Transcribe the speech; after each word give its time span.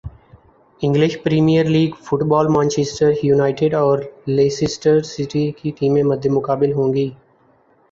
English 0.81 1.17
Premier 1.23 1.65
League 1.65 1.91
football 2.05 2.47
Manchester United 2.47 3.73
اور 3.75 3.97
Leicester 4.29 5.01
City 5.05 5.49
کی 5.57 5.71
ٹیمیں 5.79 6.03
مدمقابل 6.05 6.73
ہونگی 6.73 7.09